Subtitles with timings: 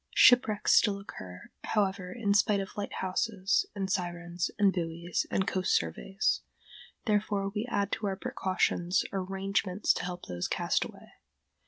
[0.15, 6.41] ]Shipwrecks still occur, however, in spite of lighthouses and sirens and buoys and coast surveys;
[7.05, 11.11] therefore we add to our precautions arrangements to help those cast away.